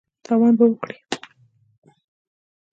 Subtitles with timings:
[0.25, 0.97] تاوان به وکړې!